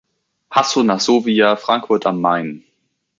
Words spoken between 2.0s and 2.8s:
am Main.